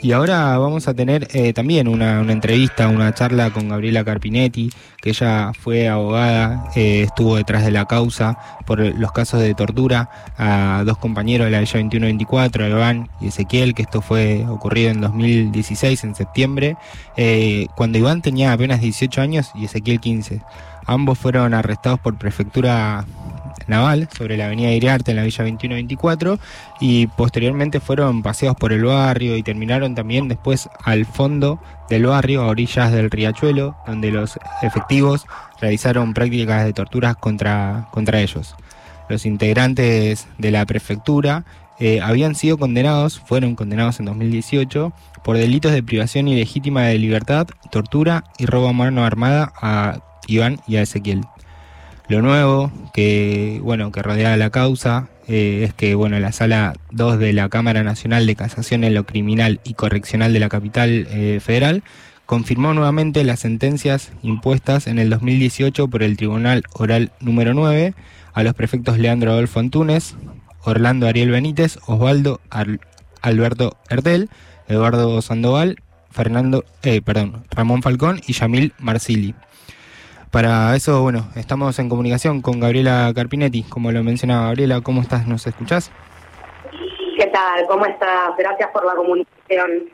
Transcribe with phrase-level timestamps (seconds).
[0.00, 4.70] Y ahora vamos a tener eh, también una, entrevista, una charla con Gabriela Carpinetti,
[5.02, 10.08] que ella fue abogada, eh, estuvo detrás de la causa por los casos de tortura
[10.36, 15.00] a dos compañeros de la Villa 2124, Iván y Ezequiel, que esto fue ocurrido en
[15.00, 16.76] 2016, en septiembre,
[17.16, 20.42] eh, cuando Iván tenía apenas 18 años y Ezequiel 15.
[20.86, 23.04] Ambos fueron arrestados por prefectura
[23.66, 26.38] naval sobre la avenida Iriarte en la Villa 2124
[26.80, 32.42] y posteriormente fueron paseados por el barrio y terminaron también después al fondo del barrio,
[32.42, 35.26] a orillas del riachuelo, donde los efectivos
[35.60, 38.54] realizaron prácticas de torturas contra, contra ellos.
[39.08, 41.44] Los integrantes de la prefectura
[41.80, 47.46] eh, habían sido condenados, fueron condenados en 2018 por delitos de privación ilegítima de libertad,
[47.70, 51.22] tortura y robo a mano armada a Iván y a Ezequiel.
[52.08, 57.18] Lo nuevo que, bueno, que rodea la causa eh, es que bueno, la sala 2
[57.18, 61.38] de la Cámara Nacional de Casación en lo Criminal y Correccional de la Capital eh,
[61.42, 61.82] Federal
[62.24, 67.94] confirmó nuevamente las sentencias impuestas en el 2018 por el Tribunal Oral número 9
[68.32, 70.14] a los prefectos Leandro Adolfo Antunes,
[70.62, 72.40] Orlando Ariel Benítez, Osvaldo
[73.20, 74.30] Alberto Hertel,
[74.68, 75.76] Eduardo Sandoval,
[76.10, 79.34] Fernando, eh, perdón, Ramón Falcón y Yamil Marsili.
[80.30, 83.62] Para eso, bueno, estamos en comunicación con Gabriela Carpinetti.
[83.62, 85.26] Como lo mencionaba Gabriela, ¿cómo estás?
[85.26, 85.90] ¿Nos escuchás?
[87.18, 87.66] ¿Qué tal?
[87.66, 88.36] ¿Cómo estás?
[88.36, 89.88] Gracias por la comunicación.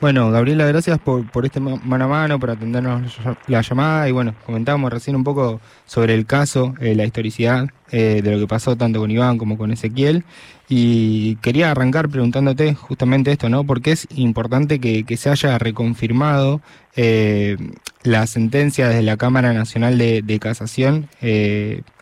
[0.00, 4.34] Bueno, Gabriela, gracias por, por este mano a mano, por atendernos la llamada y bueno,
[4.46, 8.76] comentábamos recién un poco sobre el caso, eh, la historicidad eh, de lo que pasó
[8.76, 10.24] tanto con Iván como con Ezequiel
[10.70, 13.64] y quería arrancar preguntándote justamente esto, ¿no?
[13.64, 16.62] Porque es importante que, se haya reconfirmado
[16.96, 17.58] eh,
[18.02, 21.10] la sentencia desde la Cámara Nacional de, Casación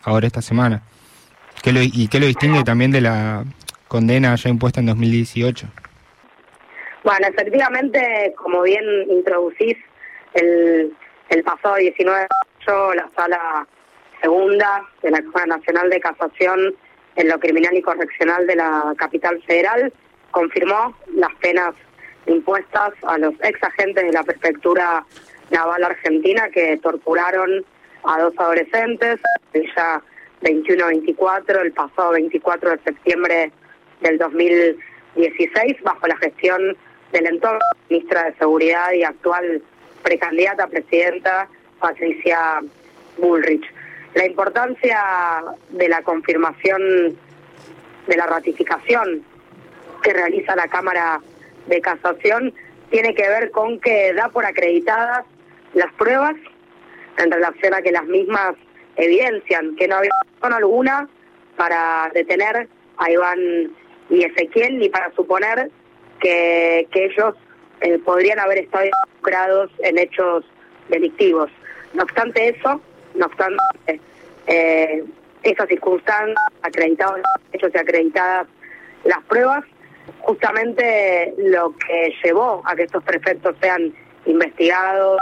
[0.03, 0.83] ahora esta semana.
[1.61, 3.43] ¿Qué ¿Y qué lo distingue también de la
[3.89, 5.67] condena ya impuesta en 2018?
[7.03, 9.77] Bueno, efectivamente, como bien introducís,
[10.33, 10.93] el,
[11.29, 12.27] el pasado 19 de
[12.67, 13.67] mayo la sala
[14.21, 16.75] segunda de la Cámara Nacional de Casación
[17.15, 19.91] en lo criminal y correccional de la capital federal
[20.31, 21.73] confirmó las penas
[22.27, 25.05] impuestas a los ex agentes de la prefectura
[25.49, 27.65] naval argentina que torturaron
[28.03, 29.19] a dos adolescentes,
[29.53, 30.01] ya
[30.41, 33.51] 21-24, el pasado 24 de septiembre
[34.01, 36.77] del 2016, bajo la gestión
[37.11, 37.59] del entorno,
[37.89, 39.61] ministra de Seguridad y actual
[40.03, 41.47] precandidata a presidenta,
[41.79, 42.61] Patricia
[43.17, 43.65] Bullrich.
[44.15, 47.17] La importancia de la confirmación
[48.07, 49.23] de la ratificación
[50.01, 51.21] que realiza la Cámara
[51.67, 52.53] de Casación
[52.89, 55.25] tiene que ver con que da por acreditadas
[55.73, 56.35] las pruebas
[57.17, 58.55] en relación a que las mismas
[58.95, 61.07] evidencian que no había razón alguna
[61.55, 63.71] para detener a Iván
[64.09, 65.69] y Ezequiel ni para suponer
[66.19, 67.35] que, ellos
[67.81, 70.45] eh, podrían haber estado involucrados en hechos
[70.89, 71.49] delictivos.
[71.93, 72.81] No obstante eso,
[73.15, 74.01] no obstante
[74.47, 75.03] eh,
[75.43, 77.21] esas circunstancias, acreditados
[77.53, 78.47] hechos y acreditadas
[79.05, 79.63] las pruebas,
[80.19, 83.93] justamente lo que llevó a que estos prefectos sean
[84.25, 85.19] investigados,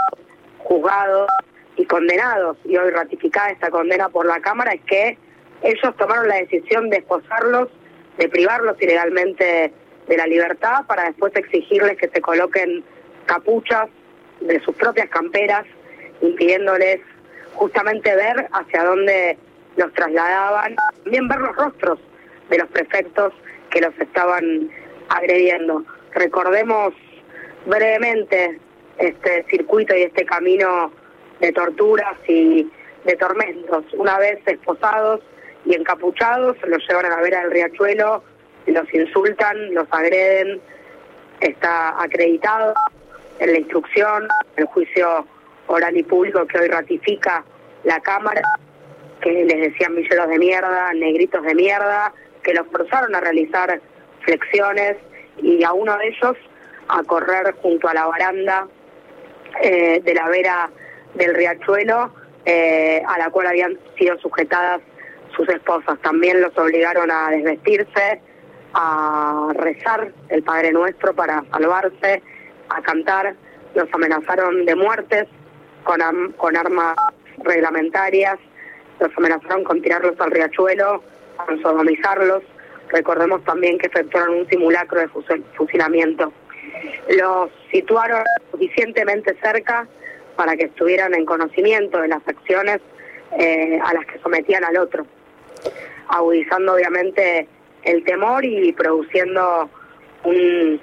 [0.60, 1.30] juzgados
[1.76, 5.18] y condenados, y hoy ratificada esta condena por la Cámara, es que
[5.62, 7.70] ellos tomaron la decisión de esposarlos,
[8.18, 9.72] de privarlos ilegalmente
[10.08, 12.84] de la libertad para después exigirles que se coloquen
[13.26, 13.90] capuchas
[14.40, 15.66] de sus propias camperas,
[16.22, 17.02] impidiéndoles
[17.54, 19.38] justamente ver hacia dónde
[19.76, 22.00] los trasladaban, también ver los rostros
[22.50, 23.34] de los prefectos
[23.70, 24.70] que los estaban
[25.10, 25.84] agrediendo.
[26.14, 26.94] Recordemos
[27.66, 28.60] brevemente
[28.98, 30.92] este circuito y este camino
[31.40, 32.70] de torturas y
[33.06, 33.86] de tormentos.
[33.94, 35.22] Una vez esposados
[35.66, 38.24] y encapuchados, los llevan a ver al riachuelo
[38.72, 40.62] los insultan, los agreden,
[41.40, 42.74] está acreditado
[43.40, 45.26] en la instrucción, el juicio
[45.68, 47.44] oral y público que hoy ratifica
[47.84, 48.42] la Cámara,
[49.22, 52.14] que les decían milleros de mierda, negritos de mierda,
[52.44, 53.80] que los forzaron a realizar
[54.22, 54.98] flexiones
[55.42, 56.38] y a uno de ellos
[56.88, 58.68] a correr junto a la baranda
[59.62, 60.70] eh, de la vera
[61.16, 62.14] del riachuelo,
[62.46, 64.82] eh, a la cual habían sido sujetadas
[65.36, 66.00] sus esposas.
[66.02, 68.22] También los obligaron a desvestirse,
[68.74, 72.22] a rezar el Padre Nuestro para salvarse,
[72.70, 73.36] a cantar,
[73.76, 75.28] los amenazaron de muertes
[75.84, 76.00] con,
[76.34, 76.96] con armas
[77.40, 78.38] reglamentarias,
[79.00, 81.04] los amenazaron con tirarlos al riachuelo,
[81.46, 82.44] con sodomizarlos.
[82.90, 85.08] Recordemos también que efectuaron un simulacro de
[85.56, 86.32] fusilamiento.
[87.10, 89.88] Los situaron suficientemente cerca
[90.36, 92.80] para que estuvieran en conocimiento de las acciones
[93.38, 95.06] eh, a las que sometían al otro,
[96.08, 97.48] agudizando obviamente
[97.88, 99.70] el temor y produciendo
[100.26, 100.80] un,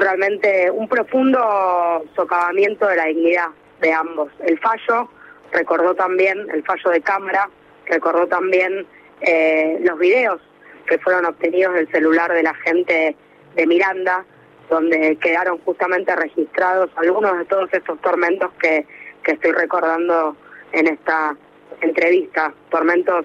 [0.00, 3.48] realmente un profundo socavamiento de la dignidad
[3.80, 4.30] de ambos.
[4.40, 5.08] El fallo
[5.52, 7.48] recordó también, el fallo de cámara,
[7.86, 8.84] recordó también
[9.20, 10.40] eh, los videos
[10.86, 13.16] que fueron obtenidos del celular de la gente
[13.54, 14.24] de Miranda,
[14.68, 18.86] donde quedaron justamente registrados algunos de todos estos tormentos que,
[19.22, 20.36] que estoy recordando
[20.72, 21.36] en esta
[21.80, 23.24] entrevista, tormentos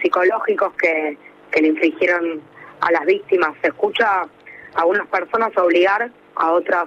[0.00, 1.18] psicológicos que,
[1.54, 2.42] que le infligieron
[2.80, 3.50] a las víctimas.
[3.62, 4.26] Se escucha
[4.74, 6.86] a unas personas obligar, a otras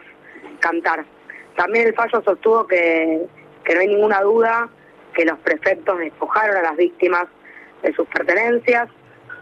[0.60, 1.06] cantar.
[1.56, 3.26] También el fallo sostuvo que,
[3.64, 4.70] que no hay ninguna duda
[5.16, 7.28] que los prefectos despojaron a las víctimas
[7.82, 8.90] de sus pertenencias,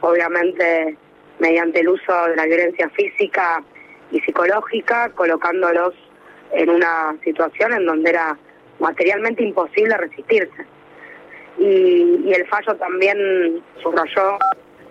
[0.01, 0.95] obviamente
[1.39, 3.63] mediante el uso de la violencia física
[4.11, 5.95] y psicológica, colocándolos
[6.51, 8.37] en una situación en donde era
[8.79, 10.65] materialmente imposible resistirse.
[11.57, 14.37] Y, y el fallo también subrayó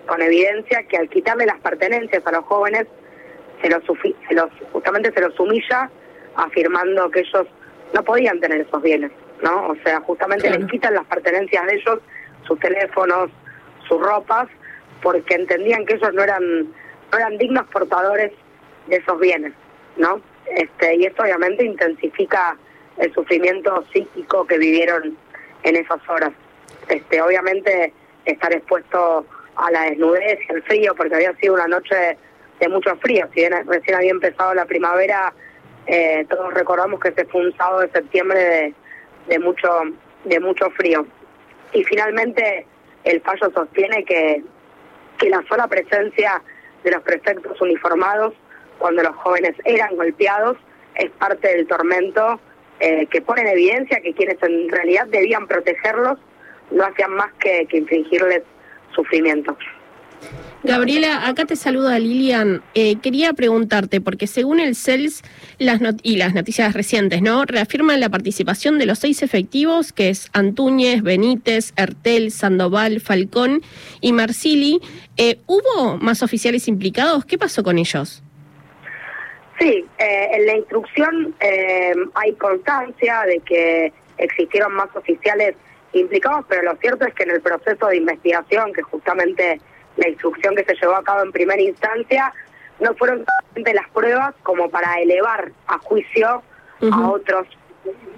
[0.07, 2.87] con evidencia que al quitarle las pertenencias a los jóvenes,
[3.63, 3.83] se los,
[4.29, 5.91] se los, justamente se los humilla
[6.37, 7.47] afirmando que ellos
[7.95, 9.13] no podían tener esos bienes,
[9.43, 9.69] ¿no?
[9.69, 12.01] O sea, justamente les quitan las pertenencias de ellos,
[12.47, 13.31] sus teléfonos,
[13.89, 14.49] sus ropas,
[15.03, 18.33] porque entendían que ellos no eran, no eran dignos portadores
[18.89, 19.53] de esos bienes,
[19.97, 20.21] ¿no?
[20.47, 22.57] Este, y esto obviamente intensifica
[22.99, 25.17] el sufrimiento psíquico que vivieron
[25.63, 26.33] en esas horas.
[26.89, 27.93] Este, obviamente
[28.25, 32.17] estar expuesto a la desnudez y al frío, porque había sido una noche
[32.61, 33.29] de mucho frío.
[33.35, 35.33] Si bien recién había empezado la primavera,
[35.87, 38.75] eh, todos recordamos que ese fue un sábado de septiembre de,
[39.29, 39.69] de mucho
[40.25, 41.07] de mucho frío.
[41.73, 42.67] Y finalmente
[43.05, 44.43] el fallo sostiene que,
[45.19, 46.43] que la sola presencia
[46.83, 48.35] de los prefectos uniformados
[48.79, 50.57] cuando los jóvenes eran golpeados
[50.95, 52.41] es parte del tormento
[52.81, 56.19] eh, que pone en evidencia que quienes en realidad debían protegerlos
[56.71, 58.43] no hacían más que, infligirles
[58.95, 59.57] sufrimiento.
[60.63, 62.63] Gabriela, acá te saluda Lilian.
[62.75, 65.23] Eh, quería preguntarte, porque según el CELS
[65.59, 67.45] las y las noticias recientes, ¿no?
[67.45, 73.61] Reafirman la participación de los seis efectivos, que es Antúñez, Benítez, Ertel, Sandoval, Falcón
[74.01, 74.81] y Marsili.
[75.19, 77.27] Eh, ¿Hubo más oficiales implicados?
[77.27, 78.23] ¿Qué pasó con ellos?
[79.59, 81.35] Sí, eh, en la instrucción
[82.15, 85.57] hay constancia de que existieron más oficiales
[85.95, 89.61] implicados, pero lo cierto es que en el proceso de investigación, que justamente
[89.97, 92.33] la instrucción que se llevó a cabo en primera instancia,
[92.81, 96.43] no fueron suficientes las pruebas como para elevar a juicio
[96.93, 97.47] a otros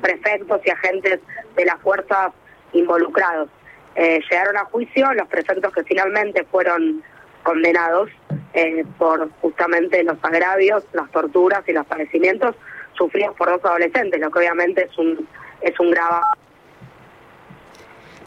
[0.00, 1.20] prefectos y agentes
[1.54, 2.32] de las fuerzas
[2.72, 3.48] involucrados.
[3.94, 7.02] Eh, llegaron a juicio los prefectos que finalmente fueron
[7.42, 8.10] condenados
[8.54, 12.56] eh, por justamente los agravios, las torturas y los padecimientos
[12.94, 15.28] sufridos por dos adolescentes, lo que obviamente es un
[15.60, 16.20] es un grave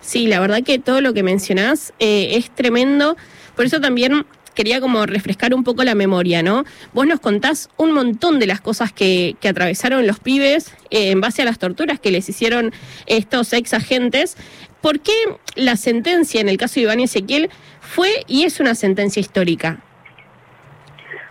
[0.01, 3.17] Sí, la verdad que todo lo que mencionás eh, es tremendo.
[3.55, 4.25] Por eso también
[4.55, 6.65] quería como refrescar un poco la memoria, ¿no?
[6.93, 11.21] Vos nos contás un montón de las cosas que, que atravesaron los pibes eh, en
[11.21, 12.73] base a las torturas que les hicieron
[13.05, 14.37] estos ex agentes.
[14.81, 15.13] ¿Por qué
[15.55, 17.49] la sentencia en el caso de Iván Ezequiel
[17.81, 19.79] fue y es una sentencia histórica?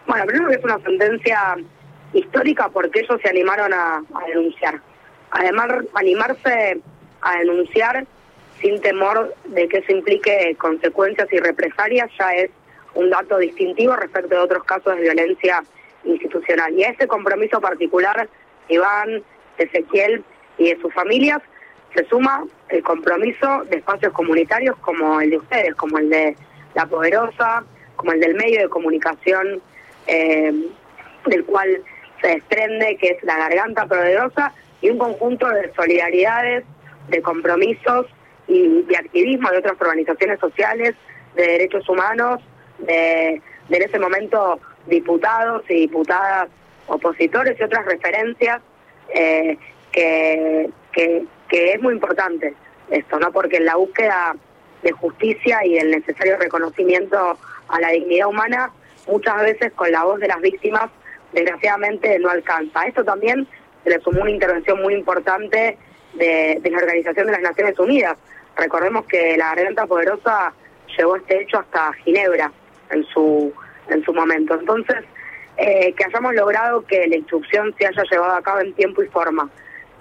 [0.06, 1.56] Bueno, primero que es una sentencia
[2.15, 4.81] histórica porque ellos se animaron a denunciar.
[5.31, 6.81] Además, animarse
[7.20, 8.06] a denunciar
[8.60, 12.50] sin temor de que eso implique consecuencias y represalias, ya es
[12.94, 15.62] un dato distintivo respecto de otros casos de violencia
[16.05, 16.72] institucional.
[16.75, 18.28] Y a ese compromiso particular,
[18.69, 19.22] Iván,
[19.58, 20.24] Ezequiel
[20.56, 21.41] y de sus familias,
[21.94, 26.36] se suma el compromiso de espacios comunitarios como el de ustedes, como el de
[26.74, 27.65] La Poderosa,
[27.96, 29.60] como el del medio de comunicación
[30.06, 30.53] eh,
[31.27, 31.82] del cual
[32.20, 36.65] se desprende, que es la Garganta Poderosa, y un conjunto de solidaridades,
[37.08, 38.06] de compromisos
[38.48, 40.94] y de activismo de otras organizaciones sociales,
[41.34, 42.40] de derechos humanos,
[42.78, 46.48] de, en ese momento diputados y diputadas
[46.86, 48.62] opositores y otras referencias
[49.14, 49.58] eh,
[49.93, 52.55] que, que, que es muy importante
[52.90, 53.31] esto, ¿no?
[53.31, 54.34] Porque en la búsqueda
[54.82, 57.38] de justicia y del necesario reconocimiento
[57.69, 58.70] a la dignidad humana,
[59.06, 60.90] muchas veces con la voz de las víctimas,
[61.32, 62.84] desgraciadamente no alcanza.
[62.84, 63.46] Esto también
[63.84, 65.76] se le sumó una intervención muy importante
[66.14, 68.17] de, de la Organización de las Naciones Unidas,
[68.58, 70.53] Recordemos que la Garganta Poderosa
[70.96, 72.50] llevó este hecho hasta Ginebra
[72.91, 73.53] en su,
[73.88, 74.55] en su momento.
[74.58, 74.96] Entonces,
[75.56, 79.06] eh, que hayamos logrado que la instrucción se haya llevado a cabo en tiempo y
[79.06, 79.48] forma,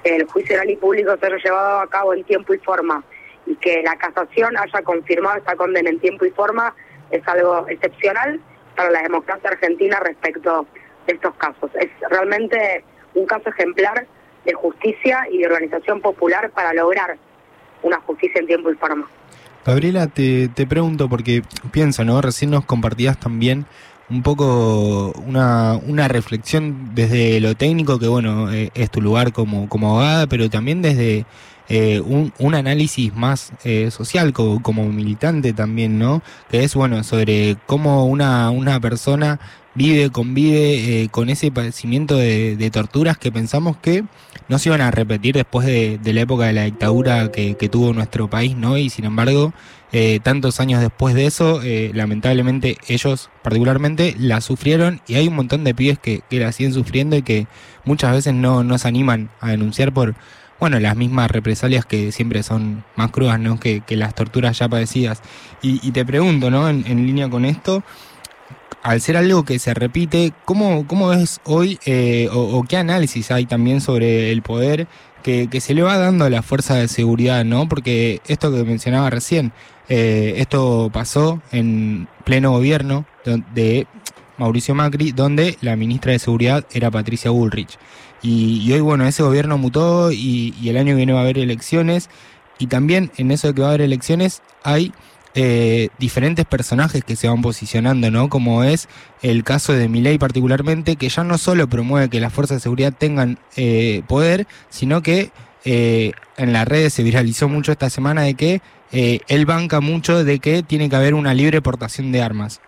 [0.04, 3.04] que el juicio oral y público se haya llevado a cabo en tiempo y forma
[3.46, 6.74] y que la casación haya confirmado esta condena en tiempo y forma
[7.12, 8.42] es algo excepcional
[8.76, 10.66] para la democracia argentina respecto
[11.06, 11.70] de estos casos.
[11.76, 12.84] Es realmente
[13.14, 14.08] un caso ejemplar
[14.46, 17.18] de justicia y de organización popular para lograr
[17.84, 19.08] una justicia en tiempo y forma.
[19.66, 22.22] Gabriela, te, te pregunto porque pienso, ¿no?
[22.22, 23.66] Recién nos compartías también
[24.10, 29.68] un poco una, una reflexión desde lo técnico, que bueno, eh, es tu lugar como,
[29.68, 31.26] como abogada, pero también desde
[31.68, 36.22] eh, un, un, análisis más eh, social como, como, militante también, ¿no?
[36.50, 39.40] Que es, bueno, sobre cómo una, una persona
[39.78, 44.04] vive, convive eh, con ese padecimiento de, torturas que pensamos que
[44.50, 48.30] no se iban a repetir después de, la época de la dictadura que, tuvo nuestro
[48.30, 48.78] país, ¿no?
[48.78, 49.54] Y sin embargo,
[49.92, 55.36] eh, tantos años después de eso, eh, lamentablemente ellos particularmente la sufrieron y hay un
[55.36, 57.48] montón de pibes que, que la siguen sufriendo y que
[57.86, 60.16] muchas veces no, no se animan a denunciar por
[60.60, 63.60] bueno, las mismas represalias que siempre son más crudas, ¿no?
[63.60, 65.22] Que, las torturas ya padecidas.
[65.62, 66.68] Y, y te pregunto, ¿no?
[66.68, 67.84] En, en, línea con esto,
[68.84, 73.46] al ser algo que se repite, ¿cómo, cómo es hoy eh, o, qué análisis hay
[73.46, 74.88] también sobre el poder
[75.24, 77.68] que, se le va dando a la fuerza de seguridad, ¿no?
[77.68, 79.52] Porque esto que mencionaba recién,
[79.90, 83.06] eh, esto pasó en pleno gobierno
[83.54, 83.88] de
[84.38, 87.78] Mauricio Macri, donde la ministra de Seguridad era Patricia Bullrich.
[88.22, 92.10] Y, hoy, bueno, ese gobierno mutó y, y, el año viene va a haber elecciones.
[92.58, 94.94] Y también en eso de que va a haber elecciones hay
[95.40, 98.28] eh, diferentes personajes que se van posicionando, ¿no?
[98.28, 98.90] Como es
[99.22, 102.92] el caso de Milei particularmente, que ya no solo promueve que las fuerzas de seguridad
[102.98, 105.30] tengan eh, poder, sino que
[105.64, 110.40] eh, en las redes se viralizó mucho esta semana de que él banca mucho de
[110.40, 112.60] que tiene que haber una libre portación de armas.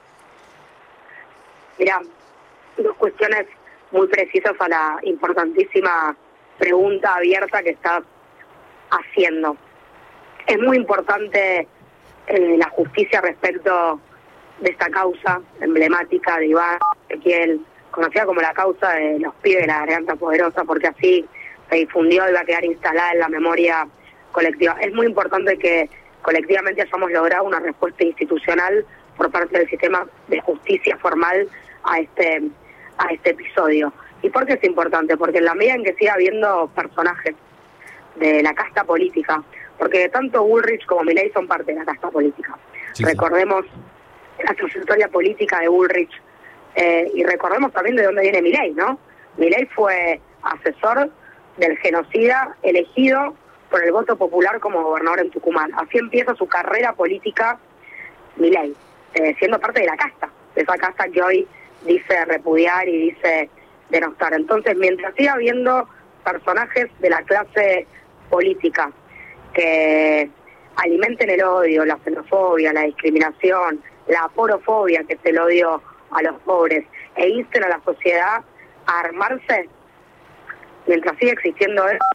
[1.79, 1.99] Mira,
[2.77, 3.47] dos cuestiones
[3.91, 6.15] muy precisas a la importantísima
[6.59, 8.03] pregunta abierta que estás
[8.91, 9.57] haciendo.
[10.45, 11.67] Es muy importante
[12.29, 14.00] eh, la justicia respecto
[14.62, 16.77] de esta causa emblemática de Iván
[17.09, 21.25] Ezequiel, conocida como la causa de los pibes de la garganta poderosa, porque así
[21.69, 23.88] se difundió y va a quedar instalada en la memoria
[24.31, 24.77] colectiva.
[24.79, 25.89] Es muy importante que
[26.21, 28.86] colectivamente hayamos logrado una respuesta institucional
[29.17, 31.48] por parte del sistema de justicia formal
[31.83, 32.43] a este
[33.00, 33.91] a este episodio.
[34.21, 35.17] ¿Y por qué es importante?
[35.17, 37.33] Porque en la medida en que siga habiendo personajes
[38.17, 39.41] de la casta política,
[39.79, 42.55] porque tanto Bullrich como Milley son parte de la casta política.
[42.93, 44.43] Sí, recordemos sí.
[44.43, 46.12] la trayectoria política de Bullrich
[46.75, 49.00] eh, y recordemos también de dónde viene Milley, ¿no?
[49.38, 51.09] Milley fue asesor
[51.57, 53.33] del genocida elegido
[53.71, 55.71] por el voto popular como gobernador en Tucumán.
[55.75, 57.57] Así empieza su carrera política
[58.36, 58.75] Milley,
[59.13, 61.48] eh, siendo parte de la casta, de esa casta que hoy
[61.86, 63.50] dice repudiar y dice
[63.89, 64.33] denostar.
[64.33, 65.88] Entonces, mientras siga habiendo
[66.24, 67.88] personajes de la clase
[68.29, 68.91] política
[69.53, 70.29] que
[70.75, 76.39] alimenten el odio, la xenofobia, la discriminación, la aporofobia, que es el odio a los
[76.41, 78.41] pobres, e insten a la sociedad
[78.86, 79.70] a armarse,
[80.88, 82.06] mientras siga existiendo eso,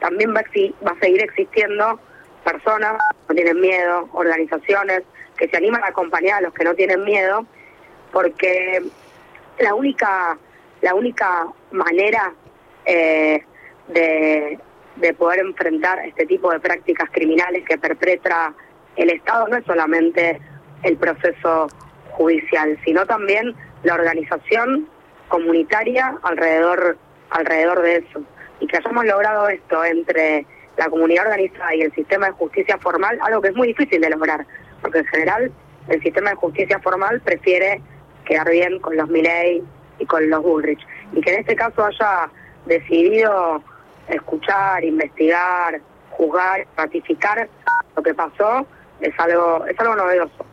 [0.00, 2.00] también va a, va a seguir existiendo
[2.44, 5.02] personas que no tienen miedo, organizaciones
[5.36, 7.44] que se animan a acompañar a los que no tienen miedo,
[8.12, 8.82] porque
[9.58, 10.38] la única
[10.82, 12.32] la única manera
[12.84, 13.42] eh,
[13.88, 14.58] de,
[14.96, 18.54] de poder enfrentar este tipo de prácticas criminales que perpetra
[18.96, 20.40] el Estado no es solamente
[20.82, 21.68] el proceso
[22.12, 24.88] judicial, sino también la organización
[25.28, 26.96] comunitaria alrededor
[27.30, 28.22] alrededor de eso.
[28.60, 33.18] Y que hayamos logrado esto entre la comunidad organizada y el sistema de justicia formal,
[33.22, 34.46] algo que es muy difícil de lograr,
[34.80, 35.52] porque en general
[35.88, 37.80] el sistema de justicia formal prefiere
[38.24, 39.62] quedar bien con los Milley
[39.98, 40.80] y con los Bullrich.
[41.12, 42.30] Y que en este caso haya
[42.66, 43.62] decidido
[44.08, 47.48] escuchar, investigar, juzgar, ratificar
[47.96, 48.66] lo que pasó,
[49.00, 50.46] es algo, es algo novedoso.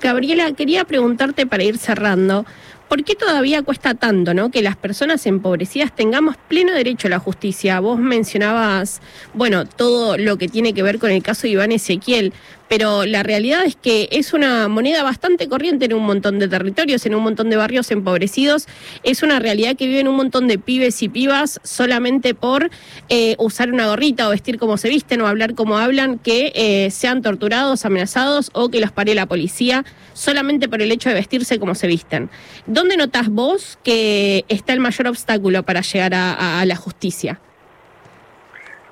[0.00, 2.44] Gabriela, quería preguntarte para ir cerrando,
[2.88, 4.50] ¿por qué todavía cuesta tanto ¿no?
[4.50, 7.78] que las personas empobrecidas tengamos pleno derecho a la justicia?
[7.78, 9.00] Vos mencionabas,
[9.32, 12.32] bueno, todo lo que tiene que ver con el caso de Iván Ezequiel,
[12.72, 17.04] pero la realidad es que es una moneda bastante corriente en un montón de territorios,
[17.04, 18.66] en un montón de barrios empobrecidos.
[19.02, 22.70] Es una realidad que viven un montón de pibes y pibas solamente por
[23.10, 26.90] eh, usar una gorrita o vestir como se visten o hablar como hablan, que eh,
[26.90, 31.58] sean torturados, amenazados o que los pare la policía solamente por el hecho de vestirse
[31.58, 32.30] como se visten.
[32.64, 37.38] ¿Dónde notas vos que está el mayor obstáculo para llegar a, a, la justicia?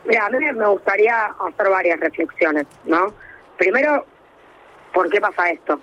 [0.05, 3.15] Mira, a mí me gustaría hacer varias reflexiones, ¿no?
[3.61, 4.07] Primero,
[4.95, 5.79] ¿por qué pasa esto?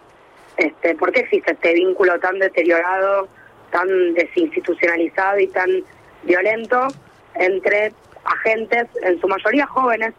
[0.57, 3.27] Este, ¿Por qué existe este vínculo tan deteriorado,
[3.69, 5.69] tan desinstitucionalizado y tan
[6.23, 6.87] violento
[7.35, 7.93] entre
[8.23, 10.15] agentes, en su mayoría jóvenes,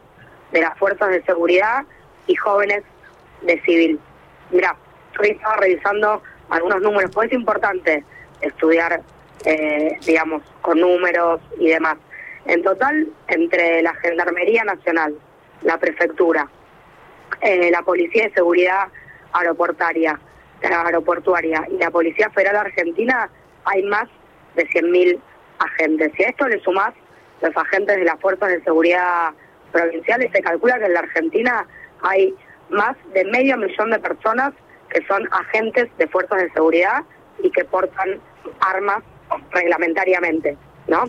[0.52, 1.84] de las fuerzas de seguridad
[2.28, 2.84] y jóvenes
[3.42, 3.98] de civil?
[4.52, 4.76] Mira,
[5.18, 8.04] hoy estaba revisando algunos números, pues es importante
[8.40, 9.02] estudiar,
[9.44, 11.96] eh, digamos, con números y demás.
[12.44, 15.16] En total, entre la Gendarmería Nacional,
[15.62, 16.48] la Prefectura,
[17.40, 18.88] eh, la Policía de Seguridad
[19.32, 20.18] Aeroportaria
[20.62, 23.30] aeroportuaria y la Policía Federal Argentina
[23.64, 24.08] hay más
[24.54, 25.20] de 100.000
[25.58, 26.12] agentes.
[26.16, 26.94] Si a esto le sumás
[27.40, 29.30] los agentes de las fuerzas de seguridad
[29.72, 31.66] provinciales, se calcula que en la Argentina
[32.02, 32.34] hay
[32.70, 34.52] más de medio millón de personas
[34.90, 37.04] que son agentes de fuerzas de seguridad
[37.42, 38.20] y que portan
[38.60, 39.02] armas
[39.52, 41.04] reglamentariamente, ¿no?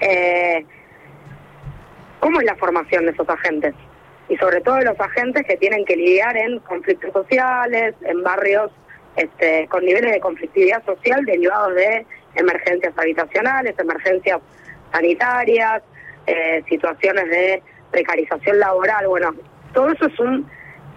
[0.00, 0.64] Eh,
[2.20, 3.74] ¿Cómo es la formación de esos agentes?
[4.28, 8.70] Y sobre todo los agentes que tienen que lidiar en conflictos sociales, en barrios
[9.16, 14.40] este, con niveles de conflictividad social derivados de emergencias habitacionales, emergencias
[14.92, 15.82] sanitarias,
[16.26, 19.06] eh, situaciones de precarización laboral.
[19.06, 19.34] Bueno,
[19.72, 20.48] todo eso es un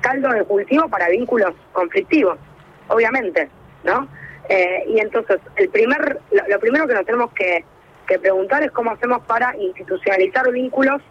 [0.02, 2.40] caldo de cultivo para vínculos conflictivos,
[2.88, 3.50] obviamente,
[3.84, 4.08] ¿no?
[4.50, 7.66] Eh, y entonces, el primer, lo, primero que nos tenemos que,
[8.08, 11.02] que preguntar es cómo hacemos para institucionalizar vínculos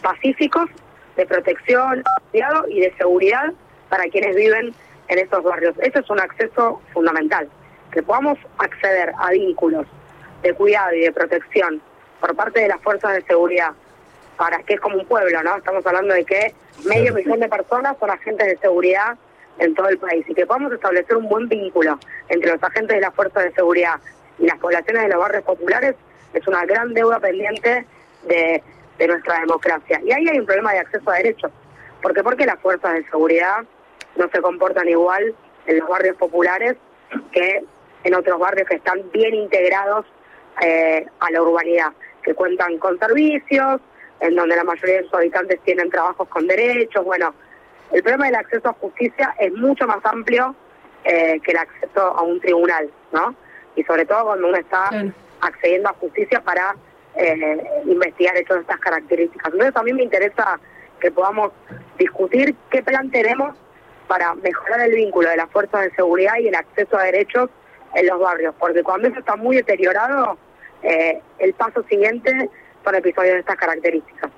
[0.00, 0.70] pacíficos
[1.16, 2.02] de protección
[2.68, 3.52] y de seguridad
[3.88, 4.74] para quienes viven
[5.08, 5.74] en estos barrios.
[5.78, 7.48] Eso es un acceso fundamental,
[7.92, 9.86] que podamos acceder a vínculos
[10.42, 11.80] de cuidado y de protección
[12.20, 13.72] por parte de las fuerzas de seguridad,
[14.36, 15.56] para que es como un pueblo, ¿no?
[15.56, 16.54] Estamos hablando de que
[16.84, 19.16] medio millón de personas son agentes de seguridad
[19.58, 23.00] en todo el país y que podamos establecer un buen vínculo entre los agentes de
[23.00, 23.98] las fuerzas de seguridad
[24.38, 25.94] y las poblaciones de los barrios populares
[26.34, 27.86] es una gran deuda pendiente
[28.28, 28.62] de,
[28.98, 30.00] de nuestra democracia.
[30.04, 31.50] Y ahí hay un problema de acceso a derechos.
[32.02, 33.64] porque Porque las fuerzas de seguridad
[34.16, 35.34] no se comportan igual
[35.66, 36.76] en los barrios populares
[37.32, 37.62] que
[38.04, 40.06] en otros barrios que están bien integrados
[40.62, 43.80] eh, a la urbanidad, que cuentan con servicios,
[44.20, 47.04] en donde la mayoría de sus habitantes tienen trabajos con derechos.
[47.04, 47.34] Bueno,
[47.92, 50.54] el problema del acceso a justicia es mucho más amplio
[51.04, 53.34] eh, que el acceso a un tribunal, ¿no?
[53.74, 54.90] Y sobre todo cuando uno está
[55.40, 56.74] accediendo a justicia para
[57.16, 59.52] eh, investigar de estas características.
[59.52, 60.60] Entonces a mí me interesa
[61.00, 61.52] que podamos
[61.98, 63.54] discutir qué plan tenemos
[64.06, 67.50] para mejorar el vínculo de las fuerzas de seguridad y el acceso a derechos
[67.94, 70.36] en los barrios, porque cuando eso está muy deteriorado,
[70.82, 72.50] eh, el paso siguiente
[72.84, 74.30] son episodios de estas características.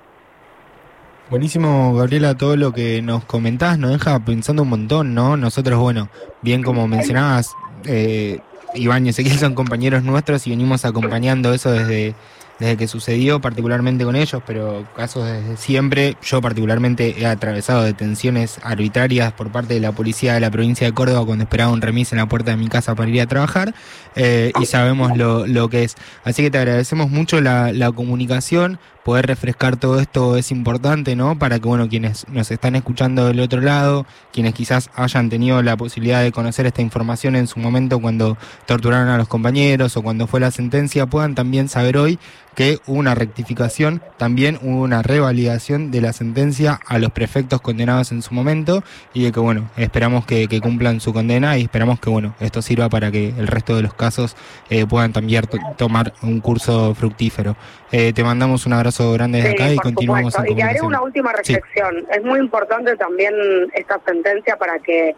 [1.30, 5.36] Buenísimo, Gabriela, todo lo que nos comentás nos deja pensando un montón, ¿no?
[5.36, 6.08] Nosotros, bueno,
[6.40, 8.40] bien como mencionabas, eh,
[8.74, 12.14] Iván y Ezequiel son compañeros nuestros y venimos acompañando eso desde
[12.58, 16.16] desde que sucedió, particularmente con ellos, pero casos desde siempre.
[16.22, 20.92] Yo particularmente he atravesado detenciones arbitrarias por parte de la policía de la provincia de
[20.92, 23.74] Córdoba cuando esperaba un remis en la puerta de mi casa para ir a trabajar
[24.16, 25.96] eh, y sabemos lo, lo, que es.
[26.24, 31.38] Así que te agradecemos mucho la, la comunicación, poder refrescar todo esto es importante, ¿no?
[31.38, 35.76] Para que, bueno, quienes nos están escuchando del otro lado, quienes quizás hayan tenido la
[35.76, 40.26] posibilidad de conocer esta información en su momento cuando torturaron a los compañeros o cuando
[40.26, 42.18] fue la sentencia, puedan también saber hoy
[42.54, 48.22] que una rectificación, también hubo una revalidación de la sentencia a los prefectos condenados en
[48.22, 48.82] su momento
[49.14, 52.88] y de que, bueno, esperamos que, cumplan su condena y esperamos que, bueno, esto sirva
[52.88, 54.36] para que el resto de los casos
[54.70, 55.44] eh, puedan también
[55.76, 57.56] tomar un curso fructífero.
[57.92, 61.32] Eh, te mandamos un abrazo grande desde acá y continuamos Y te haré una última
[61.32, 62.06] reflexión.
[62.10, 63.34] Es muy importante también
[63.74, 65.14] esta sentencia para que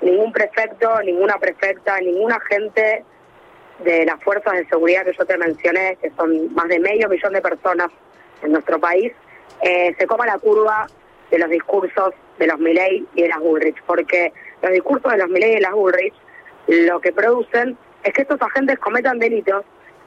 [0.00, 3.04] ningún prefecto, ninguna prefecta, ningún agente
[3.84, 7.32] de las fuerzas de seguridad que yo te mencioné, que son más de medio millón
[7.32, 7.88] de personas
[8.42, 9.12] en nuestro país,
[9.62, 10.86] eh, se coma la curva
[11.30, 15.28] de los discursos de los Milley y de las Bullrich, porque los discursos de los
[15.28, 16.14] Milley y de las Bullrich
[16.66, 19.64] lo que producen es que estos agentes cometan delitos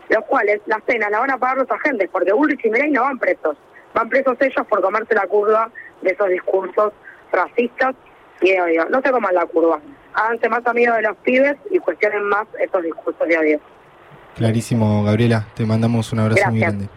[0.09, 3.03] los cuales las penas la van a pagar los agentes, porque Bullrich y Milei no
[3.03, 3.57] van presos,
[3.93, 6.93] van presos ellos por comerse la curva de esos discursos
[7.31, 7.95] racistas
[8.41, 8.85] y de odio.
[8.89, 9.79] No se coman la curva,
[10.13, 13.59] háganse más amigos de los pibes y cuestionen más estos discursos de odio.
[14.35, 16.89] Clarísimo, Gabriela, te mandamos un abrazo muy grande.